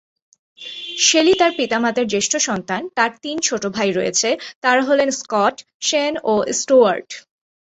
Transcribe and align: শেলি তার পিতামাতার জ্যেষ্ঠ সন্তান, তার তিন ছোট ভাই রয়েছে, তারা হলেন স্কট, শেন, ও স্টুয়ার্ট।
শেলি 0.99 1.33
তার 1.33 1.51
পিতামাতার 1.57 2.07
জ্যেষ্ঠ 2.07 2.33
সন্তান, 2.39 2.81
তার 2.95 3.11
তিন 3.21 3.37
ছোট 3.39 3.63
ভাই 3.67 3.89
রয়েছে, 3.91 4.29
তারা 4.61 4.81
হলেন 4.81 5.09
স্কট, 5.11 5.55
শেন, 5.81 6.13
ও 6.23 6.33
স্টুয়ার্ট। 6.51 7.09